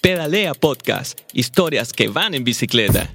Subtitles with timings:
[0.00, 3.10] Pedalea Podcast, historias que van en bicicleta.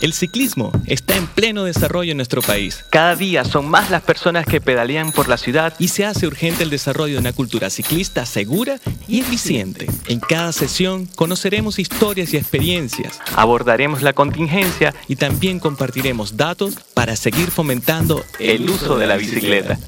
[0.00, 2.84] El ciclismo está en pleno desarrollo en nuestro país.
[2.90, 6.62] Cada día son más las personas que pedalean por la ciudad y se hace urgente
[6.62, 9.86] el desarrollo de una cultura ciclista segura y eficiente.
[10.06, 17.14] En cada sesión conoceremos historias y experiencias, abordaremos la contingencia y también compartiremos datos para
[17.14, 19.78] seguir fomentando el uso de la bicicleta.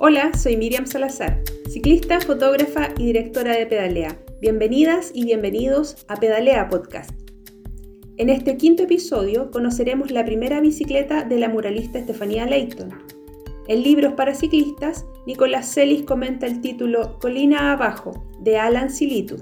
[0.00, 1.40] Hola, soy Miriam Salazar,
[1.70, 4.18] ciclista, fotógrafa y directora de Pedalea.
[4.40, 7.12] Bienvenidas y bienvenidos a Pedalea Podcast.
[8.16, 12.92] En este quinto episodio conoceremos la primera bicicleta de la muralista Estefanía Leighton.
[13.68, 19.36] En Libros para Ciclistas, Nicolás Celis comenta el título Colina Abajo, de Alan Silitu.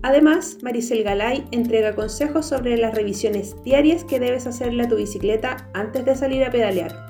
[0.00, 5.68] Además, Maricel Galay entrega consejos sobre las revisiones diarias que debes hacerle a tu bicicleta
[5.74, 7.07] antes de salir a pedalear.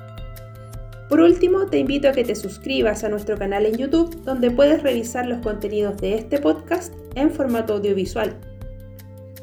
[1.09, 4.83] Por último, te invito a que te suscribas a nuestro canal en YouTube, donde puedes
[4.83, 8.39] revisar los contenidos de este podcast en formato audiovisual.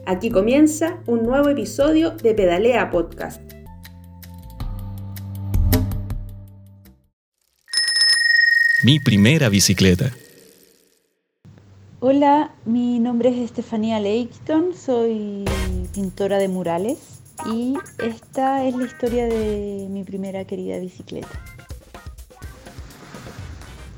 [0.06, 3.42] Aquí comienza un nuevo episodio de Pedalea Podcast.
[8.84, 10.12] Mi primera bicicleta.
[11.98, 15.44] Hola, mi nombre es Estefanía Leighton, soy
[15.92, 21.55] pintora de murales y esta es la historia de mi primera querida bicicleta.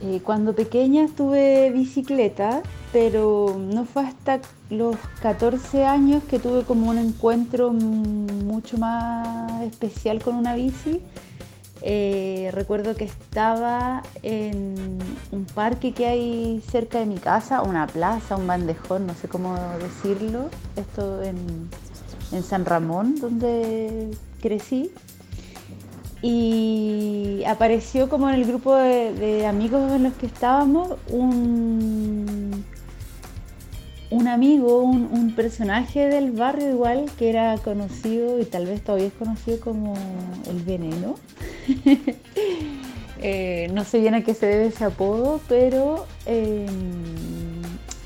[0.00, 6.90] Eh, cuando pequeña tuve bicicleta, pero no fue hasta los 14 años que tuve como
[6.90, 11.00] un encuentro mucho más especial con una bici.
[11.82, 14.98] Eh, recuerdo que estaba en
[15.32, 19.56] un parque que hay cerca de mi casa, una plaza, un bandejón, no sé cómo
[19.80, 21.68] decirlo, esto en,
[22.32, 24.10] en San Ramón, donde
[24.40, 24.92] crecí
[26.20, 32.64] y apareció como en el grupo de, amigos en los que estábamos un,
[34.10, 39.12] un amigo, un, personaje del barrio igual que era conocido y tal vez todavía es
[39.12, 39.94] conocido como
[40.48, 41.14] el veneno.
[43.20, 46.68] Eh, no sé bien a qué se debe ese apodo, pero em,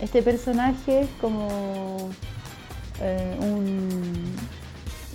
[0.00, 2.08] este personaje es como
[2.98, 4.32] eh, un,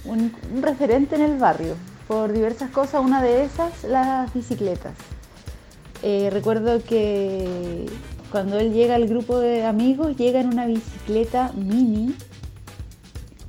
[0.05, 1.73] un referente en el barrio
[2.07, 4.94] por diversas cosas, una de esas las bicicletas.
[6.03, 7.85] Eh, recuerdo que
[8.31, 12.16] cuando él llega al grupo de amigos, llega en una bicicleta mini,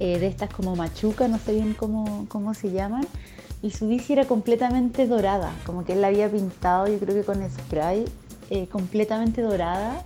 [0.01, 3.07] eh, de estas como machuca, no sé bien cómo, cómo, se llaman,
[3.63, 7.25] y su bici era completamente dorada, como que él la había pintado, yo creo que
[7.25, 8.05] con spray,
[8.51, 10.05] eh, completamente dorada,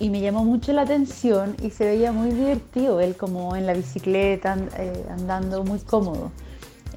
[0.00, 3.74] y me llamó mucho la atención y se veía muy divertido, él como en la
[3.74, 4.56] bicicleta,
[5.10, 6.30] andando muy cómodo.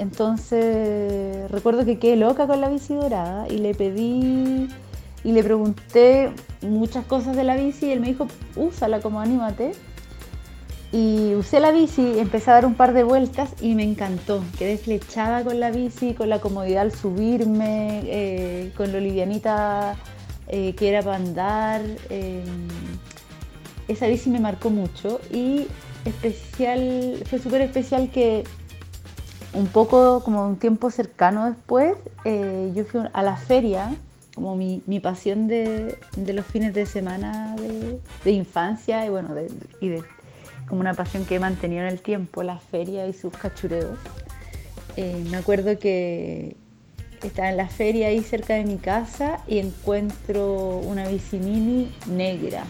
[0.02, 4.68] Entonces recuerdo que quedé loca con la bici dorada y le pedí
[5.24, 6.32] y le pregunté
[6.64, 9.74] muchas cosas de la bici y él me dijo, úsala como anímate.
[10.92, 14.44] Y usé la bici, empecé a dar un par de vueltas y me encantó.
[14.58, 19.96] Quedé flechada con la bici, con la comodidad al subirme, eh, con lo livianita
[20.48, 21.82] eh, que era para andar.
[22.10, 22.44] Eh,
[23.88, 25.68] esa bici me marcó mucho y
[26.06, 28.44] especial, fue súper especial que
[29.54, 31.96] un poco como un tiempo cercano después,
[32.26, 33.94] eh, yo fui a la feria,
[34.34, 37.56] como mi, pasión de, los fines de semana
[38.24, 39.30] de, infancia y bueno,
[39.82, 40.04] y de,
[40.68, 43.98] como una pasión que he mantenido en el tiempo, la feria y sus cachureos.
[44.96, 46.56] Eh, me acuerdo que
[47.22, 51.40] estaba en la feria ahí cerca de mi casa y encuentro una bici
[52.08, 52.64] negra.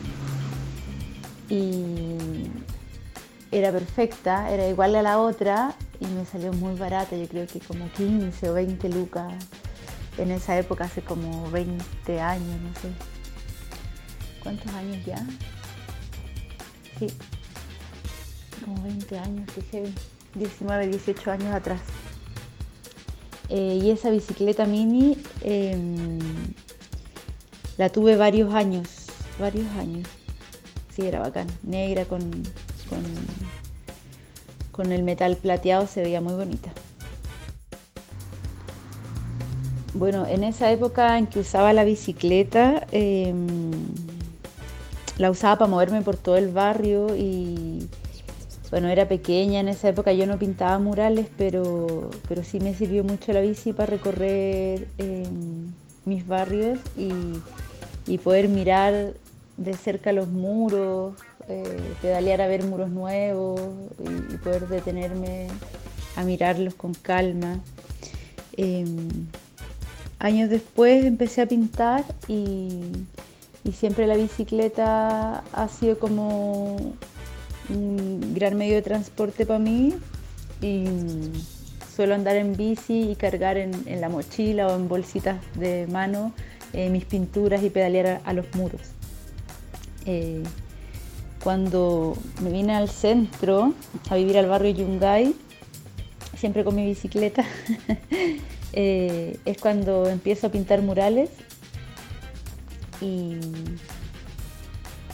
[1.47, 2.15] Y
[3.51, 7.59] era perfecta, era igual a la otra y me salió muy barata, yo creo que
[7.59, 9.33] como 15 o 20 lucas
[10.17, 12.89] en esa época, hace como 20 años, no sé.
[14.41, 15.23] ¿Cuántos años ya?
[16.97, 17.07] Sí,
[18.65, 19.93] como 20 años, dije
[20.33, 21.81] 19, 18 años atrás.
[23.49, 26.19] Eh, y esa bicicleta mini em,
[27.77, 28.87] la tuve varios años,
[29.39, 30.07] varios años.
[30.95, 32.21] Sí, era bacán, negra con
[32.89, 33.03] con
[34.89, 36.71] el metal plateado se veía muy bonita.
[39.93, 43.71] Bueno, en esa época en que usaba la bicicleta, em,
[45.17, 47.89] la usaba para moverme por todo el barrio y
[48.69, 53.03] bueno, era pequeña en esa época, yo no pintaba murales, pero, pero sí me sirvió
[53.03, 55.73] mucho la bici para recorrer em,
[56.05, 56.79] mis barrios
[58.07, 59.13] y poder mirar
[59.57, 61.13] de cerca los muros,
[61.47, 63.59] eh, pedalear a ver muros nuevos
[63.99, 65.47] y, poder detenerme
[66.15, 67.59] a mirarlos con calma.
[68.57, 69.09] Em,
[70.19, 72.81] años después empecé a pintar y,
[73.73, 76.75] siempre la bicicleta ha sido como
[77.69, 79.93] un gran medio de transporte para mí
[80.61, 80.85] y
[81.95, 86.33] suelo andar en bici y cargar en, la mochila o en bolsitas de mano
[86.73, 88.81] eh, mis pinturas y pedalear a, los muros.
[90.05, 90.43] Eh,
[91.43, 93.73] cuando me vine al centro
[94.09, 95.35] a vivir al barrio Yungay,
[96.37, 97.45] siempre con mi bicicleta,
[98.73, 101.29] eh, es cuando empiezo a pintar murales.
[103.01, 103.37] Y,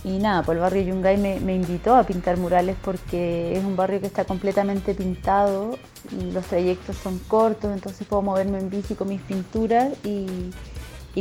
[0.04, 4.00] nada, por pues el barrio Yungay me, invitó a pintar murales porque es un barrio
[4.00, 5.78] que está completamente pintado
[6.12, 10.52] y los trayectos son cortos, entonces puedo moverme en bici con mis pinturas y,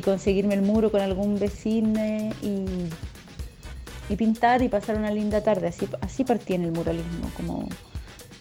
[0.05, 1.99] conseguirme el muro con algún vecino
[2.43, 2.67] y,
[4.14, 5.67] pintar y pasar una linda tarde.
[5.67, 7.69] Así, así partí en el muralismo, como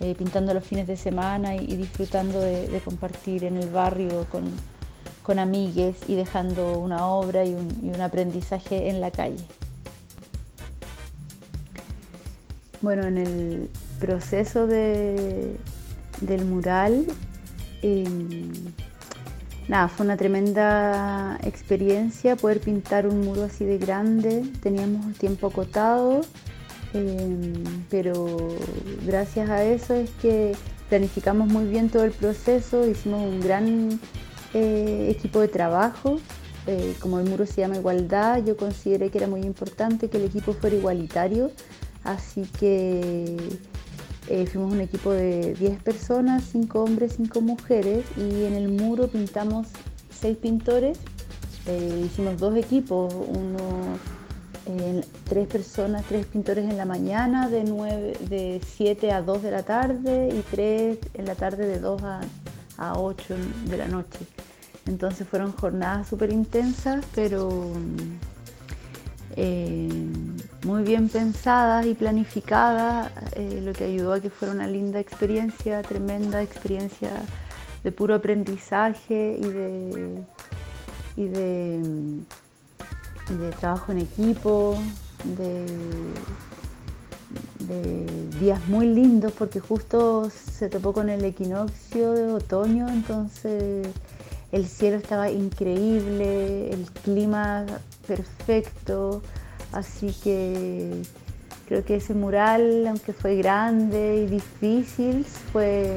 [0.02, 4.44] eh, pintando los fines de semana y, disfrutando de, compartir en el barrio con,
[5.24, 9.44] con amigues y dejando una obra y un, aprendizaje en la calle.
[12.82, 13.70] Bueno, en el
[14.00, 15.58] proceso del
[16.46, 17.08] mural,
[17.82, 18.52] em,
[19.68, 24.44] nada, fue una tremenda experiencia poder pintar un muro así de grande.
[24.62, 26.22] Teníamos tiempo acotado
[26.96, 28.56] Em, pero
[29.06, 30.56] gracias a eso es que
[30.88, 34.00] planificamos muy bien todo el proceso, hicimos un gran
[34.54, 36.20] eh, equipo de trabajo.
[36.68, 40.24] Eh, como el muro se llama igualdad, yo consideré que era muy importante que el
[40.24, 41.52] equipo fuera igualitario,
[42.04, 43.36] así que
[44.30, 49.08] eh, fuimos un equipo de 10 personas, 5 hombres, 5 mujeres, y en el muro
[49.08, 49.68] pintamos
[50.20, 50.98] 6 pintores,
[52.06, 53.98] hicimos dos equipos, uno
[55.26, 57.64] tres personas, tres pintores en la mañana de,
[58.30, 62.22] de 7 a 2 de la tarde y tres en la tarde de 2 a,
[62.78, 63.36] a 8
[63.70, 64.20] de la noche.
[64.88, 67.72] Entonces fueron jornadas súper intensas, pero
[69.36, 69.90] eh,
[70.64, 75.82] muy bien pensadas y planificadas, eh, lo que ayudó a que fuera una linda experiencia,
[75.82, 77.12] tremenda experiencia
[77.84, 80.24] de puro aprendizaje y de,
[81.18, 82.26] y de
[83.30, 84.78] de trabajo en equipo,
[85.38, 85.66] de,
[88.40, 93.88] días muy lindos porque justo se topó con el equinoccio de otoño, entonces
[94.52, 97.66] el cielo estaba increíble, el clima
[98.08, 99.22] perfecto,
[99.72, 101.04] así que
[101.68, 105.92] creo que ese mural, aunque fue grande y difícil, fue,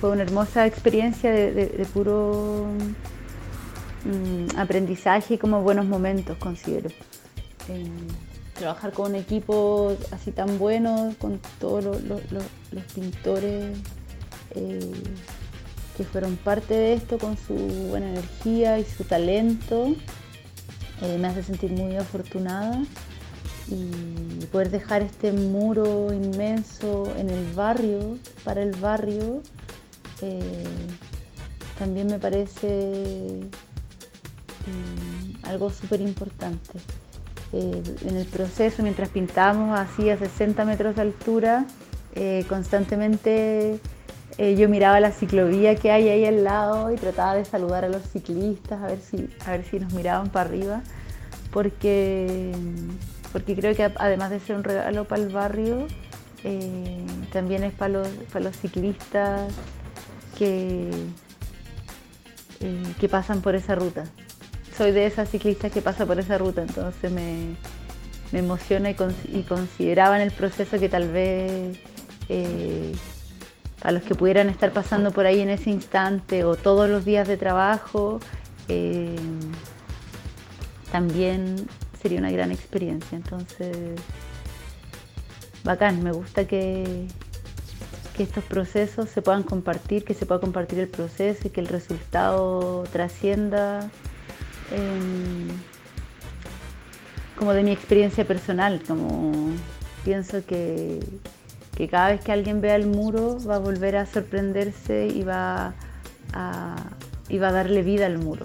[0.00, 2.66] fue una hermosa experiencia de puro
[4.04, 6.90] Mm, aprendizaje y como buenos momentos, considero.
[8.54, 13.76] Trabajar con un equipo así tan bueno, con todos los pintores
[14.54, 14.92] eh,
[15.96, 19.94] que fueron parte de esto, con su buena energía y su talento,
[21.02, 22.82] eh, me hace sentir muy afortunada
[23.68, 29.42] y poder dejar este muro inmenso en el barrio, para el barrio,
[31.78, 33.40] también me parece
[35.44, 36.78] algo súper importante.
[37.52, 41.66] Eh, en el proceso, mientras pintábamos así a 60 metros de altura,
[42.14, 43.80] eh, constantemente
[44.38, 47.88] eh, yo miraba la ciclovía que hay ahí al lado y trataba de saludar a
[47.88, 50.82] los ciclistas, a ver si, a ver si nos miraban para arriba,
[51.52, 52.52] porque,
[53.32, 55.86] porque creo que además de ser un regalo para el barrio,
[57.32, 59.52] también es para los, para los ciclistas
[60.38, 60.90] que,
[62.98, 64.04] que pasan por esa ruta.
[64.76, 67.56] Soy de esas ciclistas que pasa por esa ruta, entonces me,
[68.32, 71.78] emociona y, consideraba en el proceso que tal vez
[72.28, 72.92] eh,
[73.82, 77.26] a los que pudieran estar pasando por ahí en ese instante o todos los días
[77.26, 78.20] de trabajo,
[78.68, 79.16] eh,
[80.92, 81.56] también
[82.00, 83.16] sería una gran experiencia.
[83.16, 83.76] Entonces,
[85.64, 87.06] bacán, me gusta que,
[88.16, 91.68] que estos procesos se puedan compartir, que se pueda compartir el proceso y que el
[91.68, 93.90] resultado trascienda
[94.70, 95.48] Em,
[97.36, 99.50] como de mi experiencia personal, como
[100.04, 101.00] pienso que,
[101.88, 105.74] cada vez que alguien vea el muro va a volver a sorprenderse y va
[106.32, 106.76] a,
[107.28, 108.44] y va a darle vida al muro.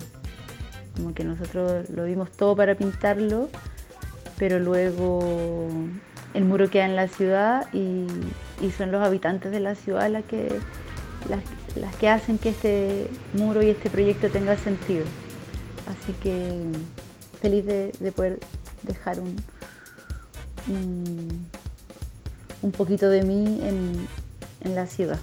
[0.96, 3.50] Como que nosotros lo vimos todo para pintarlo,
[4.38, 5.70] pero luego
[6.34, 8.08] el muro queda en la ciudad y,
[8.78, 10.50] son los habitantes de la ciudad las que,
[11.30, 15.06] las que hacen que este muro y este proyecto tenga sentido.
[15.88, 16.64] Así que
[17.42, 18.40] feliz de, poder
[18.84, 19.36] dejar un,
[22.72, 24.08] poquito de mí en,
[24.74, 25.20] la ciudad.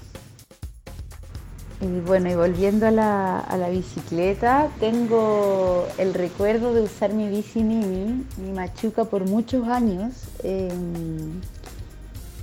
[1.80, 8.25] Y bueno, y volviendo a la, bicicleta, tengo el recuerdo de usar mi bici mini,
[8.37, 10.12] mi machuca, por muchos años.
[10.44, 11.40] Em,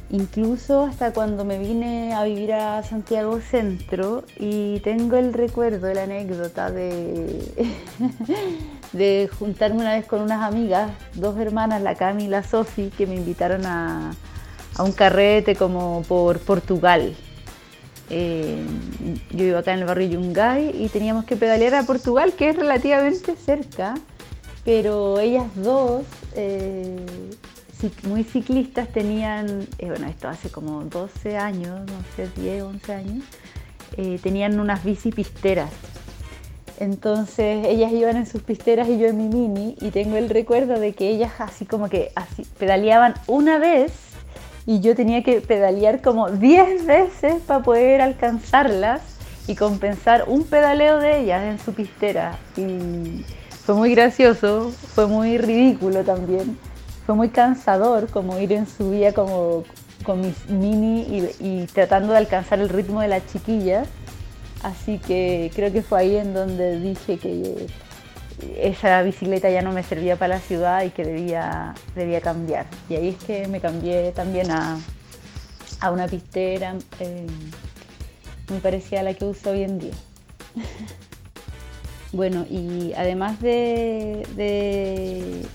[0.10, 6.04] incluso hasta cuando me vine a vivir a Santiago Centro y tengo el recuerdo, la
[6.04, 7.46] anécdota de,
[8.94, 13.08] de juntarme una vez con unas amigas, dos hermanas, la Cami y la Sofi, que
[13.08, 14.12] me invitaron a,
[14.80, 17.14] a un carrete como por Portugal.
[18.10, 18.64] Eh,
[19.32, 22.56] yo iba acá en el barrio Yungay y teníamos que pedalear a Portugal, que es
[22.56, 23.96] relativamente cerca,
[24.64, 26.96] pero ellas dos, eh,
[28.04, 33.24] muy ciclistas, tenían, eh, bueno, esto hace como 12 años, no sé, 10, 11 años,
[34.24, 35.72] tenían unas bici pisteras.
[36.80, 40.80] Entonces ellas iban en sus pisteras y yo en mi mini y tengo el recuerdo
[40.80, 42.14] de que ellas así como que
[42.58, 44.09] pedaleaban una vez
[44.66, 49.02] y yo tenía que pedalear como 10 veces para poder alcanzarlas
[49.48, 52.38] y compensar un pedaleo de ellas en su pistera.
[52.56, 53.26] Y
[53.66, 56.58] fue muy gracioso, fue muy ridículo también,
[57.06, 59.64] fue muy cansador como ir en su vía como
[60.04, 63.88] con mis mini y, y tratando de alcanzar el ritmo de las chiquillas.
[64.64, 67.68] Así que creo que fue ahí en donde dije que
[68.58, 72.68] esa bicicleta ya no me servía para la ciudad y que debía, debía cambiar.
[72.90, 74.80] Y ahí es que me cambié también a,
[75.92, 77.26] una pistera eh,
[78.50, 79.94] muy parecida a la que uso hoy en día.
[82.12, 85.46] bueno, y además de, de,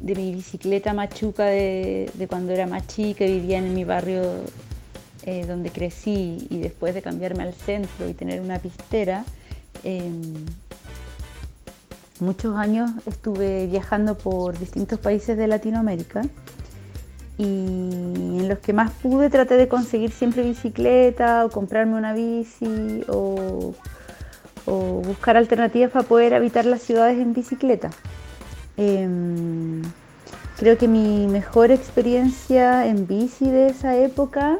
[0.00, 4.44] mi bicicleta machuca de, de, cuando era más chica, vivía en mi barrio
[5.30, 9.26] eh, donde crecí y después de cambiarme al centro y tener una pistera,
[9.84, 10.10] eh,
[12.20, 16.22] muchos años estuve viajando por distintos países de Latinoamérica
[17.38, 23.04] y en los que más pude traté de conseguir siempre bicicleta o comprarme una bici
[23.08, 23.74] o,
[24.66, 27.88] buscar alternativas para poder habitar las ciudades en bicicleta.
[28.76, 29.80] Em,
[30.58, 34.58] creo que mi mejor experiencia en bici de esa época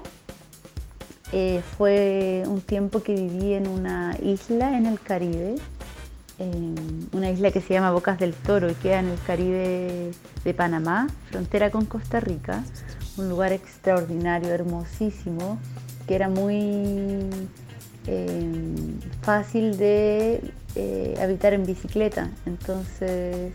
[1.33, 5.57] eh, fue un tiempo que viví en una isla en el Caribe
[6.39, 10.13] una isla que se llama Bocas del Toro y queda en el Caribe
[10.45, 12.63] de Panamá, frontera con Costa Rica,
[13.17, 15.59] un lugar extraordinario, hermosísimo,
[16.07, 17.29] que era muy
[18.07, 18.75] eh,
[19.23, 20.41] fácil de
[20.77, 22.31] eh, habitar en bicicleta.
[22.47, 23.53] Entonces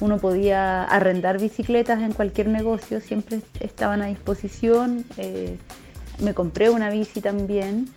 [0.00, 5.04] uno podía arrendar bicicletas en cualquier negocio, siempre estaban a disposición.
[5.16, 5.56] Eh,
[6.20, 7.88] me compré una bici también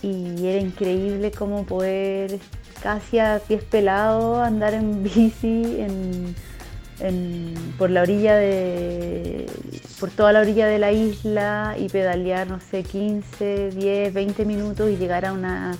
[0.00, 2.38] y era increíble cómo poder
[2.82, 5.78] casi a pies pelados andar en bici
[7.78, 9.46] por la orilla de
[10.00, 14.90] por toda la orilla de la isla y pedalear no sé 15 10 20 minutos
[14.90, 15.76] y llegar a una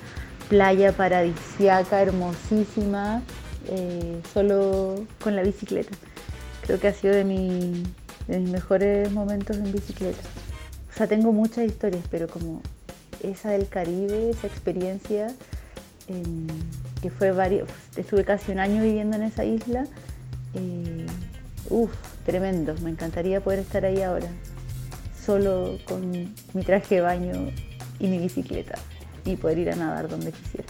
[0.48, 3.22] playa paradisiaca hermosísima
[3.68, 5.94] eh, solo con la bicicleta.
[6.62, 10.22] Creo que ha sido de, de mis mejores momentos en bicicleta.
[10.90, 12.62] O sea tengo muchas historias pero como
[13.22, 15.34] esa del Caribe esa experiencia
[17.00, 19.86] que fue varios, estuve casi un año viviendo en esa isla.
[20.54, 21.06] Eh,
[21.70, 21.92] uf,
[22.24, 24.28] tremendo, me encantaría poder estar ahí ahora,
[25.24, 27.32] solo con mi traje de baño
[27.98, 28.78] y mi bicicleta
[29.24, 30.66] y poder ir a nadar donde quisiera.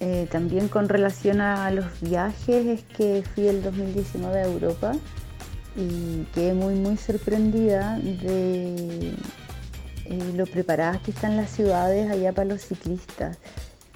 [0.00, 4.92] Eh, también con relación a los viajes es que fui el 2019 a Europa
[5.76, 9.14] y quedé muy muy sorprendida de
[10.06, 13.38] eh, lo preparadas que están las ciudades allá para los ciclistas.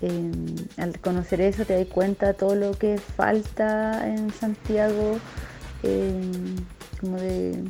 [0.02, 0.32] Eh,
[0.76, 5.18] al conocer eso te das cuenta de todo lo que falta en Santiago,
[5.82, 6.30] eh,
[7.00, 7.64] como de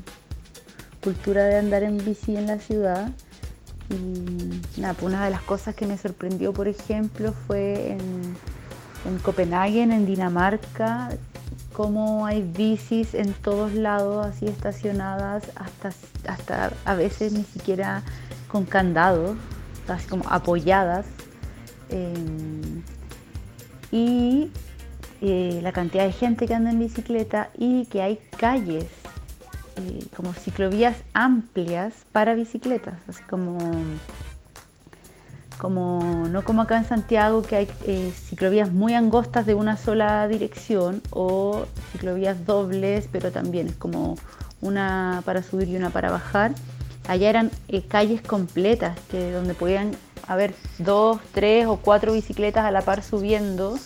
[1.03, 3.11] cultura de andar en bici en la ciudad.
[3.89, 8.01] Y pues una de las cosas que me sorprendió, por ejemplo, fue en,
[9.05, 11.11] en Copenhague, en Dinamarca,
[11.73, 15.93] cómo hay bicis en todos lados, así estacionadas, hasta,
[16.27, 18.03] hasta a veces ni siquiera
[18.49, 19.37] con candados,
[19.87, 21.05] así como apoyadas.
[21.91, 22.83] Em,
[23.93, 24.51] y
[25.21, 28.87] eh, la cantidad de gente que anda en bicicleta y que hay calles
[29.77, 33.59] eh, como ciclovías amplias para bicicletas, así como,
[35.59, 40.27] como no como acá en Santiago que hay eh, ciclovías muy angostas de una sola
[40.29, 44.17] dirección o ciclovías dobles, pero también es como
[44.63, 46.53] una para subir y una para bajar.
[47.07, 49.93] Allá eran eh, calles completas, que donde podían
[50.27, 53.79] haber dos, tres o cuatro bicicletas a la par subiendo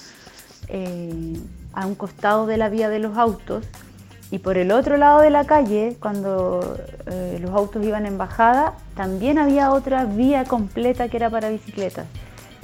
[0.69, 1.39] eh,
[1.73, 3.65] a un costado de la vía de los autos
[4.31, 8.75] y por el otro lado de la calle, cuando eh, los autos iban en bajada,
[8.95, 12.07] también había otra vía completa que era para bicicletas.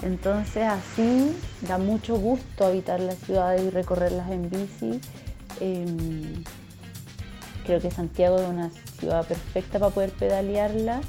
[0.02, 5.00] Entonces así da mucho gusto habitar las ciudades y recorrerlas en bici.
[5.58, 6.44] Em,
[7.64, 11.00] creo que Santiago es una ciudad perfecta para poder pedalearla,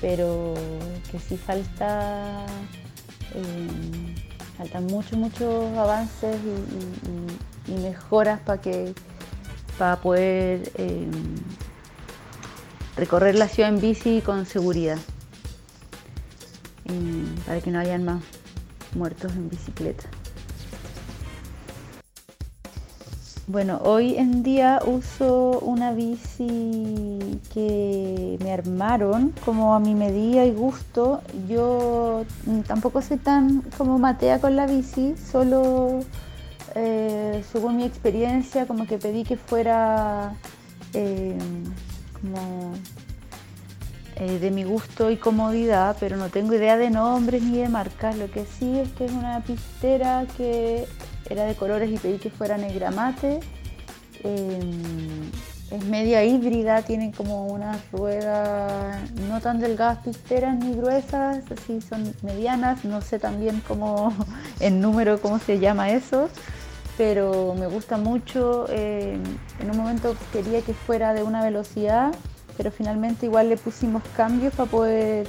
[0.00, 0.54] pero
[1.10, 2.46] que sí falta,
[3.34, 4.14] em,
[4.56, 6.36] faltan muchos, muchos avances
[7.66, 8.94] y mejoras para que
[9.80, 11.10] para poder em,
[12.98, 14.98] recorrer la ciudad en bici con seguridad,
[16.84, 18.22] em, para que no hayan más
[18.94, 20.04] muertos en bicicleta.
[23.52, 30.52] Bueno, hoy en día uso una bici que me armaron como a mi medida y
[30.52, 31.20] gusto.
[31.48, 32.24] Yo
[32.68, 35.98] tampoco soy tan como matea con la bici, solo
[36.76, 40.32] eh, según mi experiencia, como que pedí que fuera
[40.94, 41.36] eh,
[42.22, 42.72] como
[44.14, 48.16] eh, de mi gusto y comodidad, pero no tengo idea de nombres ni de marcas.
[48.16, 50.86] Lo que sí es que es una pistera que
[51.30, 53.40] era de colores y pedí que fuera negra mate.
[54.22, 62.12] es media híbrida, tiene como unas ruedas no tan delgadas pisteras ni gruesas, así son
[62.22, 64.12] medianas, no sé también cómo
[64.60, 66.28] en número cómo se llama eso
[67.00, 68.66] pero me gusta mucho.
[68.68, 69.18] Eh,
[69.58, 72.14] en un momento quería que fuera de una velocidad,
[72.58, 75.26] pero finalmente igual le pusimos cambios para poder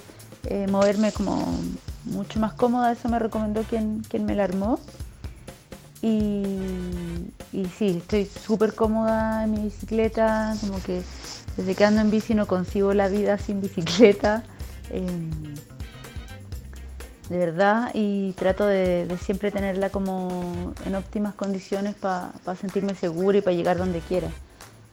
[0.48, 1.48] eh, moverme como
[2.03, 2.91] mucho más cómoda.
[2.91, 4.81] Eso me recomendó quien, quien me la armó.
[6.01, 6.43] Y,
[7.53, 11.01] y sí, estoy súper cómoda en mi bicicleta, como que
[11.58, 14.43] desde que ando en bici no consigo la vida sin bicicleta.
[14.89, 15.29] Em,
[17.31, 23.41] de verdad y trato de, siempre tenerla como en óptimas condiciones para sentirme segura y
[23.41, 24.27] para llegar donde quiera.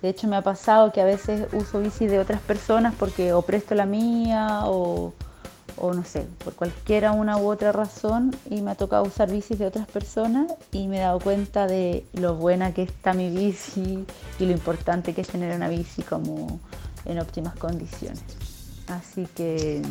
[0.02, 3.42] De hecho me ha pasado que a veces uso bici de otras personas porque o
[3.42, 5.14] presto la mía o,
[5.82, 9.66] no sé, por cualquiera una u otra razón y me ha tocado usar bicis de
[9.66, 14.04] otras personas y me he dado cuenta de lo buena que está mi bici
[14.38, 16.60] y lo importante que es tener una bici como
[17.04, 18.22] en óptimas condiciones.
[18.88, 19.82] Así que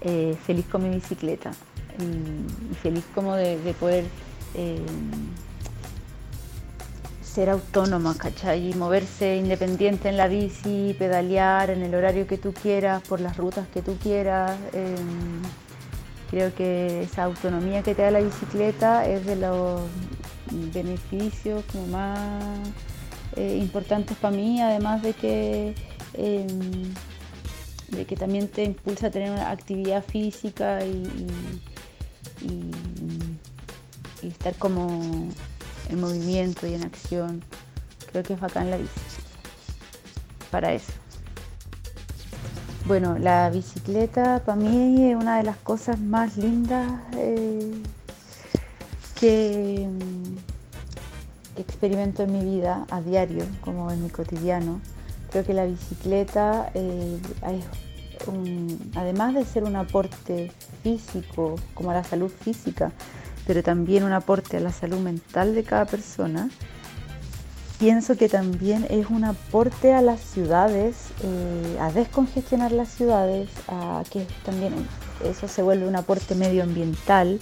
[0.00, 1.52] eh, feliz con mi bicicleta
[1.98, 4.04] y, feliz como de, poder
[4.54, 4.84] eh,
[7.32, 8.70] ser autónoma, ¿cachai?
[8.70, 13.36] Y moverse independiente en la bici, pedalear en el horario que tú quieras, por las
[13.36, 14.58] rutas que tú quieras.
[14.72, 15.42] Em,
[16.30, 19.82] creo que esa autonomía que te da la bicicleta es de los
[20.72, 22.18] beneficios más
[23.36, 25.74] eh, importantes para mí, además de que
[26.14, 26.92] em,
[27.88, 31.06] de que también te impulsa a tener una actividad física y,
[34.22, 35.28] estar como
[35.90, 37.42] en movimiento y en acción.
[38.10, 38.90] Creo que es bacán la bici.
[40.50, 40.92] Para eso.
[42.86, 47.72] Bueno, la bicicleta para mí es una de las cosas más lindas eh,
[49.20, 49.88] que,
[51.54, 54.80] que experimento en mi vida a diario, como en mi cotidiano.
[55.30, 57.18] Creo que la bicicleta, eh,
[58.96, 60.50] además de ser un aporte
[60.82, 62.90] físico, como a la salud física,
[63.50, 66.48] pero también un aporte a la salud mental de cada persona,
[67.80, 74.04] pienso que también es un aporte a las ciudades, eh, a descongestionar las ciudades, a
[74.08, 74.72] que también
[75.24, 77.40] eso se vuelve un aporte medioambiental.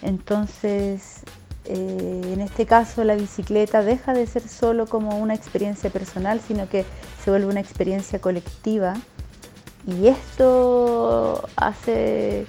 [0.00, 1.24] Entonces,
[1.66, 6.70] eh, en este caso la bicicleta deja de ser solo como una experiencia personal, sino
[6.70, 6.86] que
[7.22, 8.94] se vuelve una experiencia colectiva
[9.86, 12.46] y esto hace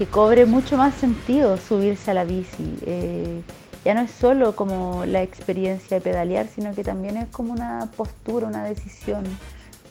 [0.00, 2.74] que cobre mucho más sentido subirse a la bici.
[2.86, 3.42] Eh,
[3.84, 7.86] ya no es solo como la experiencia de pedalear, sino que también es como una
[7.98, 9.24] postura, una decisión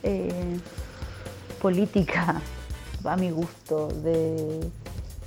[0.01, 0.57] eh,
[1.61, 2.41] política,
[3.03, 4.71] a mi gusto, de,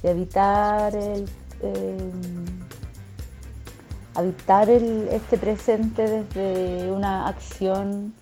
[0.02, 1.28] evitar el,
[4.16, 8.12] habitar este presente desde una acción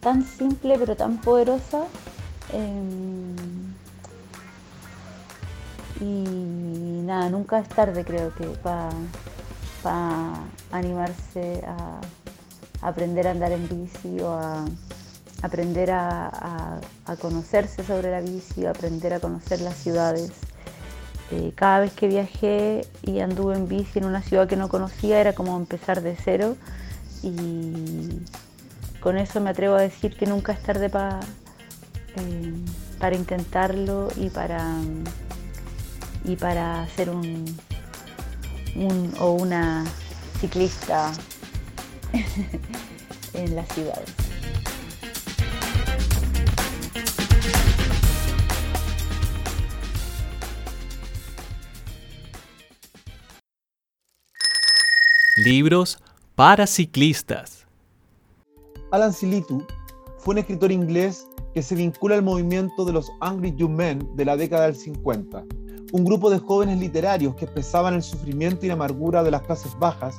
[0.00, 1.84] tan simple pero tan poderosa.
[2.52, 3.34] Em,
[6.00, 8.46] y nada, nunca es tarde creo que
[9.82, 10.32] para
[10.72, 12.00] animarse a,
[12.82, 14.64] aprender a andar en bici o a
[15.42, 20.32] aprender a, a conocerse sobre la bici, o aprender a conocer las ciudades.
[21.30, 25.20] Eh, cada vez que viajé y anduve en bici en una ciudad que no conocía
[25.20, 26.56] era como empezar de cero
[27.22, 28.20] y
[29.00, 32.54] con eso me atrevo a decir que nunca es tarde eh,
[33.00, 34.76] para intentarlo y para,
[36.26, 37.44] y para ser un,
[38.74, 39.84] un o una
[40.40, 41.12] ciclista
[43.32, 44.12] en las ciudades.
[55.36, 55.98] Libros
[56.34, 57.66] para ciclistas.
[58.90, 59.64] Alan Silitu
[60.18, 64.24] fue un escritor inglés que se vincula al movimiento de los Angry Young Men de
[64.24, 65.44] la década del 50,
[65.92, 69.76] un grupo de jóvenes literarios que expresaban el sufrimiento y la amargura de las clases
[69.78, 70.16] bajas,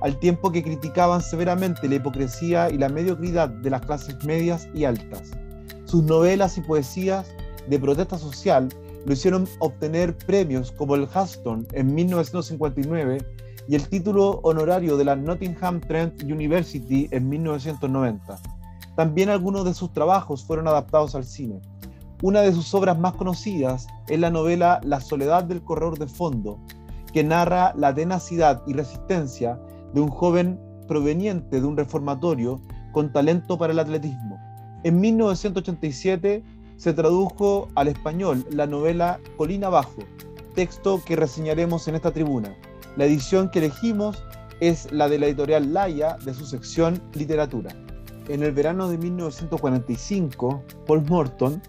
[0.00, 4.84] al tiempo que criticaban severamente la hipocresía y la mediocridad de las clases medias y
[4.84, 5.32] altas.
[5.84, 7.34] Sus novelas y poesías
[7.68, 8.68] de protesta social
[9.04, 13.18] lo hicieron obtener premios como el Huston en 1959
[13.68, 18.38] y el título honorario de la Nottingham Trent University en 1990.
[18.96, 21.60] También algunos de sus trabajos fueron adaptados al cine.
[22.20, 26.58] Una de sus obras más conocidas es la novela La soledad del corredor de fondo,
[27.12, 29.60] que narra la tenacidad y resistencia
[29.94, 34.36] de un joven proveniente de un reformatorio con talento para el atletismo.
[34.82, 36.42] En 1987
[36.76, 40.02] se tradujo al español la novela Colina Abajo,
[40.56, 42.52] texto que reseñaremos en esta tribuna.
[42.96, 44.24] La edición que elegimos
[44.58, 47.70] es la de la editorial Laia de su sección Literatura.
[48.28, 51.62] En el verano de 1945, Paul Morton,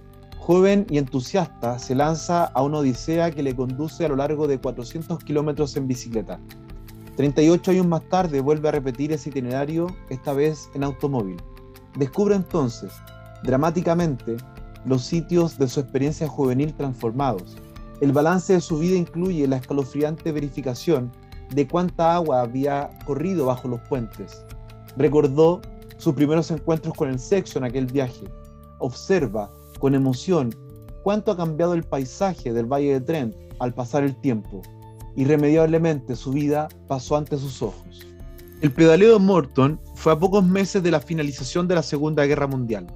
[0.49, 4.57] joven y entusiasta, se lanza a una odisea que le conduce a lo largo de
[4.57, 6.39] 400 kilómetros en bicicleta.
[7.17, 11.37] 38 años más tarde vuelve a repetir ese itinerario, esta vez en automóvil.
[11.99, 12.91] Descubre entonces,
[13.43, 14.37] dramáticamente,
[14.85, 17.55] los sitios de su experiencia juvenil transformados,
[18.01, 21.11] el balance de su vida incluye la escalofriante verificación
[21.53, 24.43] de cuánta agua había corrido bajo los puentes.
[24.97, 25.61] Recordó
[25.97, 28.25] sus primeros encuentros con el sexo en aquel viaje.
[28.79, 30.53] Observa con emoción
[31.03, 34.61] cuánto ha cambiado el paisaje del Valle de Trent al pasar el tiempo.
[35.15, 38.05] Irremediablemente su vida pasó ante sus ojos.
[38.61, 42.47] El pedaleo de Morton fue a pocos meses de la finalización de la Segunda Guerra
[42.47, 42.87] Mundial.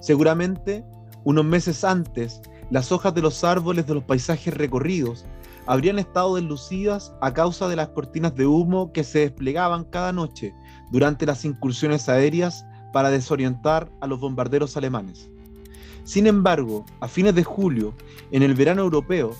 [0.00, 0.84] Seguramente,
[1.24, 5.24] unos meses antes, las hojas de los árboles de los paisajes recorridos
[5.66, 10.52] habrían estado deslucidas a causa de las cortinas de humo que se desplegaban cada noche
[10.90, 15.30] durante las incursiones aéreas para desorientar a los bombarderos alemanes.
[16.04, 17.94] Sin embargo, a fines de julio,
[18.30, 19.30] en el verano europeo,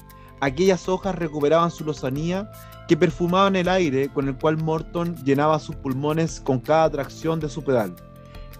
[0.40, 2.50] aquellas hojas recuperaban su lozanía
[2.88, 7.50] que perfumaban el aire con el cual Morton llenaba sus pulmones con cada tracción de
[7.50, 7.94] su pedal.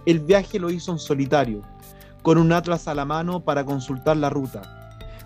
[0.05, 1.63] El viaje lo hizo en solitario,
[2.21, 4.61] con un atlas a la mano para consultar la ruta.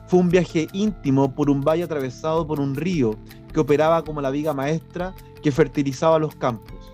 [0.08, 3.16] Fue un viaje íntimo por un valle atravesado por un río
[3.54, 5.14] que operaba como la viga maestra
[5.44, 6.94] que fertilizaba los campos.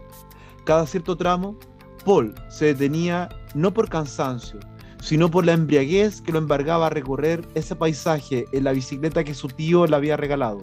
[0.64, 1.58] Cada cierto tramo,
[2.04, 4.60] Paul se detenía no por cansancio,
[5.06, 9.34] sino por la embriaguez que lo embargaba a recorrer ese paisaje en la bicicleta que
[9.34, 10.62] su tío le había regalado.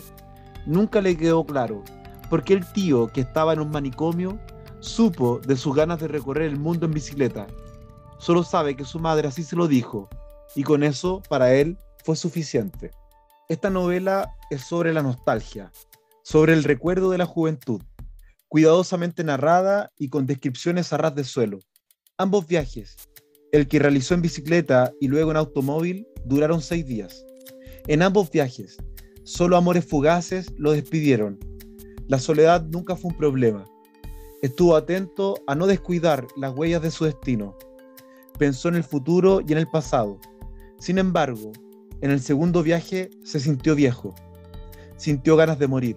[0.67, 1.83] Nunca le quedó claro
[2.29, 4.39] por qué el tío, que estaba en un manicomio,
[4.81, 7.47] supo de sus ganas de recorrer el mundo en bicicleta
[8.23, 10.09] solo sabe que su madre así se lo dijo,
[10.55, 12.93] y con eso para él fue suficiente.
[13.49, 15.73] Esta novela es sobre la nostalgia,
[16.23, 17.83] sobre el recuerdo de la juventud,
[18.47, 21.59] cuidadosamente narrada y con descripciones a ras de suelo.
[22.17, 22.97] Ambos viajes,
[23.53, 27.25] el que realizó en bicicleta y luego en automóvil, duraron seis días.
[27.87, 28.79] En ambos viajes,
[29.25, 31.39] solo amores fugaces lo despidieron.
[32.09, 33.65] La soledad nunca fue un problema.
[34.43, 37.57] Estuvo atento a no descuidar las huellas de su destino
[38.43, 40.19] pensó en el futuro y en el pasado.
[40.81, 41.53] Sin embargo,
[42.01, 44.17] en el segundo viaje se sintió viejo,
[44.97, 45.97] sintió ganas de morir.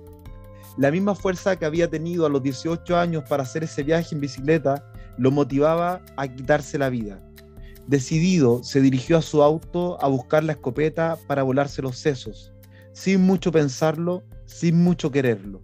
[0.78, 4.22] La misma fuerza que había tenido a los 18 años para hacer ese viaje en
[4.22, 7.20] bicicleta lo motivaba a quitarse la vida.
[7.88, 12.52] Decidido, se dirigió a su auto a buscar la escopeta para volarse los sesos,
[12.94, 15.62] sin mucho pensarlo, sin mucho quererlo.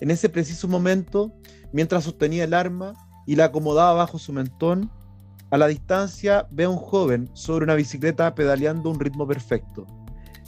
[0.00, 1.32] En ese preciso momento,
[1.72, 2.94] mientras sostenía el arma
[3.26, 4.90] y la acomodaba bajo su mentón,
[5.50, 9.86] a la distancia ve a un joven sobre una bicicleta pedaleando un ritmo perfecto.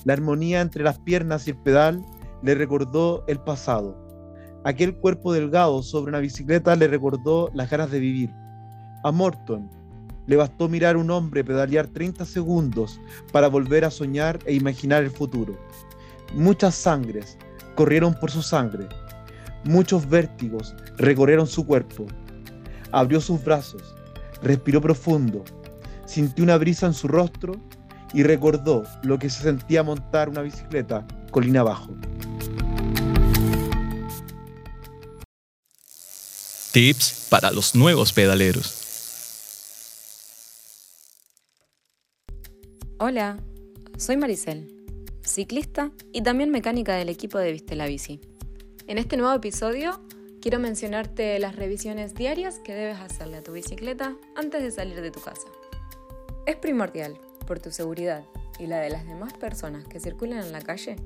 [0.04, 2.04] La armonía entre las piernas y el pedal
[2.42, 3.98] le recordó el pasado.
[4.64, 8.30] Aquel cuerpo delgado sobre una bicicleta le recordó las ganas de vivir.
[9.02, 9.68] A Morton
[10.27, 13.01] le bastó mirar a un hombre pedalear 30 segundos
[13.33, 15.57] para volver a soñar e imaginar el futuro.
[16.35, 17.39] Muchas sangres
[17.75, 18.89] corrieron por su sangre.
[19.65, 22.07] Muchos vértigos recorrieron su cuerpo.
[22.93, 23.95] Abrió sus brazos
[24.45, 25.43] Respiró profundo,
[26.07, 27.55] sintió una brisa en su rostro
[28.13, 31.97] y recordó lo que se sentía montar una bicicleta colina abajo.
[36.73, 38.84] Tips para los nuevos pedaleros.
[43.07, 43.37] Hola,
[43.99, 44.67] soy Maricel,
[45.21, 48.19] ciclista y también mecánica del equipo de Viste la Bici.
[48.87, 50.01] En este nuevo episodio
[50.40, 55.11] quiero mencionarte las revisiones diarias que debes hacerle a tu bicicleta antes de salir de
[55.11, 55.47] tu casa.
[56.47, 58.25] Es primordial, por tu seguridad
[58.59, 60.97] y la de las demás personas que circulan en la calle,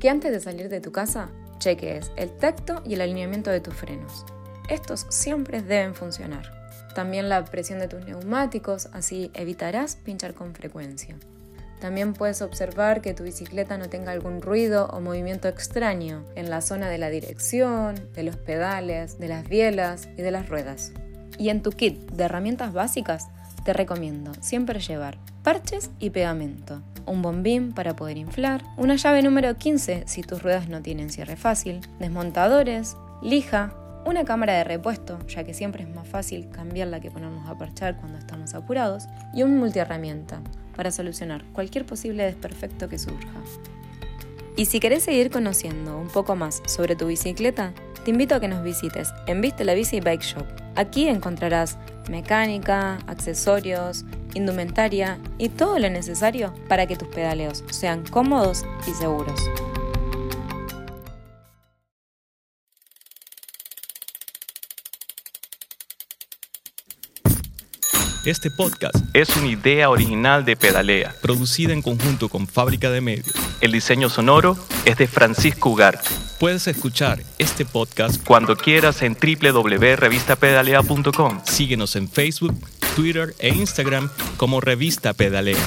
[0.00, 1.30] que antes de salir de tu casa
[1.60, 4.26] cheques el tacto y el alineamiento de tus frenos.
[4.68, 6.50] Estos siempre deben funcionar.
[6.96, 11.16] También la presión de tus neumáticos, así evitarás pinchar con frecuencia.
[11.80, 16.60] También puedes observar que tu bicicleta no tenga algún ruido o movimiento extraño en la
[16.60, 20.92] zona de la dirección, de los pedales, de las bielas y de las ruedas.
[21.38, 23.28] Y en tu kit de herramientas básicas
[23.64, 29.54] te recomiendo siempre llevar parches y pegamento, un bombín para poder inflar, una llave número
[29.56, 33.74] 15 si tus ruedas no tienen cierre fácil, desmontadores, lija,
[34.06, 37.96] una cámara de repuesto, ya que siempre es más fácil cambiarla que ponernos a parchar
[37.96, 40.40] cuando estamos apurados, y un multiherramienta
[40.76, 43.32] para solucionar cualquier posible desperfecto que surja.
[44.56, 47.72] Y si querés seguir conociendo un poco más sobre tu bicicleta,
[48.04, 50.46] te invito a que nos visites en Viste la Bici Bike Shop.
[50.76, 51.76] Aquí encontrarás
[52.08, 59.40] mecánica, accesorios, indumentaria y todo lo necesario para que tus pedaleos sean cómodos y seguros.
[68.26, 73.32] Este podcast es una idea original de Pedalea, producida en conjunto con Fábrica de Medios.
[73.60, 76.08] El diseño sonoro es de Francisco Ugarte.
[76.40, 81.40] Puedes escuchar este podcast cuando quieras en www.revistapedalea.com.
[81.44, 82.56] Síguenos en Facebook,
[82.96, 85.64] Twitter e Instagram como Revista Pedalea.